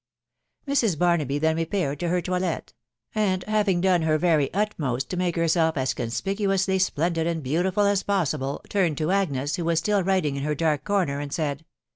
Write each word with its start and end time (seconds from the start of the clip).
Mrs. 0.67 0.97
Barnaby 0.97 1.37
then 1.37 1.57
repaired 1.57 1.99
to 1.99 2.07
her 2.07 2.23
toilet; 2.23 2.73
and 3.13 3.43
having 3.43 3.81
done 3.81 4.01
her 4.01 4.17
very 4.17 4.51
utmost 4.51 5.11
to 5.11 5.15
make 5.15 5.35
herself 5.35 5.77
as 5.77 5.93
conspicuously 5.93 6.79
splendid 6.79 7.27
and 7.27 7.43
beautiful 7.43 7.83
as 7.85 8.01
possible, 8.01 8.61
turned 8.67 8.97
to 8.97 9.11
Agnes, 9.11 9.57
who 9.57 9.65
was 9.65 9.77
still 9.77 10.01
writing 10.03 10.35
in 10.37 10.43
her 10.43 10.55
dark 10.55 10.85
corner, 10.85 11.19
and 11.19 11.31
said 11.31 11.65